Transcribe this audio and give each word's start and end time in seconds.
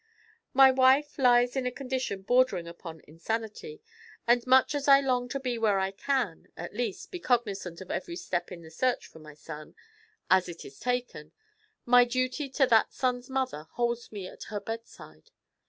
'My 0.55 0.71
wife 0.71 1.19
lies 1.19 1.55
in 1.55 1.67
a 1.67 1.71
condition 1.71 2.23
bordering 2.23 2.67
upon 2.67 3.03
insanity, 3.07 3.83
and 4.25 4.47
much 4.47 4.73
as 4.73 4.87
I 4.87 4.99
long 4.99 5.29
to 5.29 5.39
be 5.39 5.59
where 5.59 5.77
I 5.77 5.91
can, 5.91 6.47
at 6.57 6.73
least, 6.73 7.11
be 7.11 7.19
cognizant 7.19 7.81
of 7.81 7.91
every 7.91 8.15
step 8.15 8.51
in 8.51 8.63
the 8.63 8.71
search 8.71 9.05
for 9.05 9.19
my 9.19 9.35
son, 9.35 9.75
as 10.27 10.49
it 10.49 10.65
is 10.65 10.79
taken, 10.79 11.33
my 11.85 12.03
duty 12.03 12.49
to 12.49 12.65
that 12.65 12.91
son's 12.91 13.29
mother 13.29 13.67
holds 13.73 14.11
me 14.11 14.27
at 14.27 14.45
her 14.45 14.59
bedside. 14.59 15.29